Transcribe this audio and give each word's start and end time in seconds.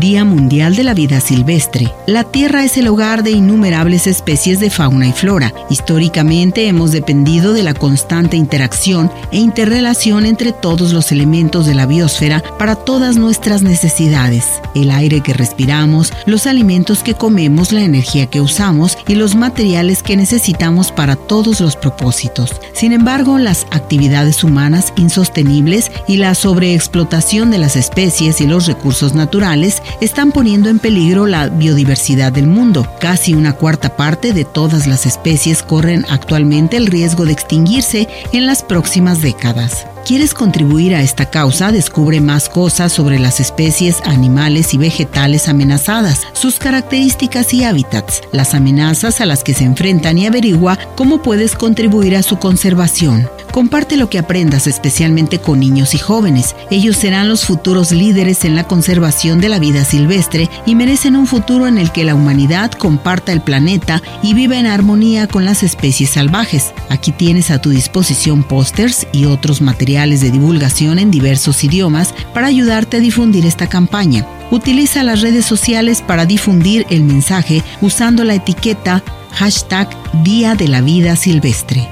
Día 0.00 0.24
Mundial 0.24 0.74
de 0.74 0.82
la 0.82 0.92
Vida 0.92 1.20
Silvestre. 1.20 1.88
La 2.06 2.24
Tierra 2.24 2.64
es 2.64 2.76
el 2.76 2.88
hogar 2.88 3.22
de 3.22 3.30
innumerables 3.30 4.08
especies 4.08 4.58
de 4.58 4.68
fauna 4.68 5.06
y 5.06 5.12
flora. 5.12 5.54
Históricamente 5.70 6.66
hemos 6.66 6.90
dependido 6.90 7.52
de 7.52 7.62
la 7.62 7.74
constante 7.74 8.36
interacción 8.36 9.08
e 9.30 9.38
interrelación 9.38 10.26
entre 10.26 10.50
todos 10.50 10.92
los 10.92 11.12
elementos 11.12 11.66
de 11.66 11.76
la 11.76 11.86
biosfera 11.86 12.42
para 12.58 12.74
todas 12.74 13.16
nuestras 13.16 13.62
necesidades. 13.62 14.60
El 14.74 14.90
aire 14.90 15.20
que 15.20 15.32
respiramos, 15.32 16.12
los 16.26 16.48
alimentos 16.48 17.04
que 17.04 17.14
comemos, 17.14 17.70
la 17.70 17.82
energía 17.82 18.26
que 18.26 18.40
usamos 18.40 18.98
y 19.06 19.14
los 19.14 19.36
materiales 19.36 20.02
que 20.02 20.16
necesitamos 20.16 20.90
para 20.90 21.14
todos 21.14 21.60
los 21.60 21.76
propósitos. 21.76 22.50
Sin 22.72 22.92
embargo, 22.92 23.38
las 23.38 23.64
actividades 23.70 24.42
humanas 24.42 24.92
insostenibles 24.96 25.92
y 26.08 26.16
la 26.16 26.34
sobreexplotación 26.34 27.52
de 27.52 27.58
las 27.58 27.76
especies 27.76 28.40
y 28.40 28.48
los 28.48 28.66
recursos 28.66 29.14
naturales 29.14 29.82
están 30.00 30.32
poniendo 30.32 30.68
en 30.68 30.78
peligro 30.78 31.26
la 31.26 31.48
biodiversidad 31.48 32.32
del 32.32 32.46
mundo. 32.46 32.86
Casi 33.00 33.34
una 33.34 33.54
cuarta 33.54 33.96
parte 33.96 34.32
de 34.32 34.44
todas 34.44 34.86
las 34.86 35.06
especies 35.06 35.62
corren 35.62 36.04
actualmente 36.08 36.76
el 36.76 36.86
riesgo 36.86 37.24
de 37.24 37.32
extinguirse 37.32 38.08
en 38.32 38.46
las 38.46 38.62
próximas 38.62 39.20
décadas. 39.22 39.86
¿Quieres 40.04 40.34
contribuir 40.34 40.94
a 40.94 41.00
esta 41.00 41.30
causa? 41.30 41.72
Descubre 41.72 42.20
más 42.20 42.50
cosas 42.50 42.92
sobre 42.92 43.18
las 43.18 43.40
especies 43.40 44.02
animales 44.04 44.74
y 44.74 44.76
vegetales 44.76 45.48
amenazadas, 45.48 46.26
sus 46.34 46.58
características 46.58 47.54
y 47.54 47.64
hábitats, 47.64 48.20
las 48.30 48.52
amenazas 48.52 49.22
a 49.22 49.26
las 49.26 49.42
que 49.42 49.54
se 49.54 49.64
enfrentan 49.64 50.18
y 50.18 50.26
averigua 50.26 50.78
cómo 50.94 51.22
puedes 51.22 51.54
contribuir 51.54 52.16
a 52.16 52.22
su 52.22 52.38
conservación. 52.38 53.30
Comparte 53.50 53.96
lo 53.96 54.10
que 54.10 54.18
aprendas 54.18 54.66
especialmente 54.66 55.38
con 55.38 55.60
niños 55.60 55.94
y 55.94 55.98
jóvenes. 55.98 56.56
Ellos 56.70 56.96
serán 56.96 57.28
los 57.28 57.44
futuros 57.44 57.92
líderes 57.92 58.44
en 58.44 58.56
la 58.56 58.64
conservación 58.64 59.40
de 59.40 59.48
la 59.48 59.60
vida 59.60 59.84
silvestre 59.84 60.50
y 60.66 60.74
merecen 60.74 61.14
un 61.14 61.28
futuro 61.28 61.68
en 61.68 61.78
el 61.78 61.92
que 61.92 62.04
la 62.04 62.16
humanidad 62.16 62.72
comparta 62.72 63.32
el 63.32 63.40
planeta 63.40 64.02
y 64.24 64.34
viva 64.34 64.58
en 64.58 64.66
armonía 64.66 65.28
con 65.28 65.44
las 65.44 65.62
especies 65.62 66.10
salvajes. 66.10 66.74
Aquí 66.90 67.12
tienes 67.12 67.52
a 67.52 67.60
tu 67.60 67.70
disposición 67.70 68.42
pósters 68.42 69.06
y 69.12 69.26
otros 69.26 69.62
materiales 69.62 69.93
de 69.94 70.30
divulgación 70.30 70.98
en 70.98 71.10
diversos 71.10 71.62
idiomas 71.62 72.14
para 72.34 72.48
ayudarte 72.48 72.96
a 72.96 73.00
difundir 73.00 73.46
esta 73.46 73.68
campaña. 73.68 74.26
Utiliza 74.50 75.04
las 75.04 75.20
redes 75.20 75.46
sociales 75.46 76.02
para 76.02 76.26
difundir 76.26 76.84
el 76.90 77.04
mensaje 77.04 77.62
usando 77.80 78.24
la 78.24 78.34
etiqueta 78.34 79.02
hashtag 79.30 79.88
Día 80.24 80.56
de 80.56 80.68
la 80.68 80.80
Vida 80.80 81.14
Silvestre. 81.16 81.88